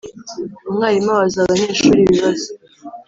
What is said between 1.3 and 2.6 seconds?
abanyeshuri ibibazo